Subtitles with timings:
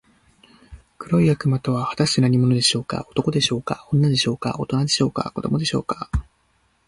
[0.97, 3.05] 黒い魔物とは、はたして何者でしょうか。
[3.11, 6.09] 男でしょうか、女でしょうか、おとなでしょうか、子どもでしょうか。